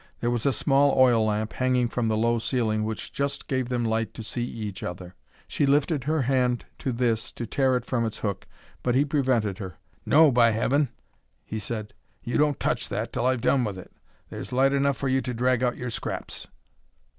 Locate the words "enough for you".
14.73-15.21